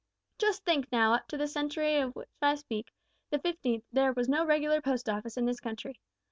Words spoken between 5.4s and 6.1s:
this country.